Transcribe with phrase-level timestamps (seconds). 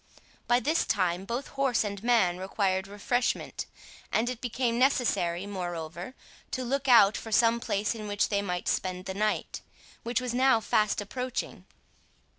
[0.47, 3.67] By this time both horse and man required refreshment,
[4.11, 6.15] and it became necessary, moreover,
[6.49, 9.61] to look out for some place in which they might spend the night,
[10.01, 11.65] which was now fast approaching.